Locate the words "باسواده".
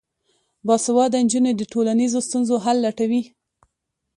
0.67-1.17